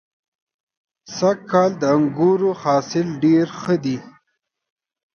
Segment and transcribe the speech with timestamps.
[1.15, 3.97] سږ کال د انګورو حاصل ډېر ښه دی.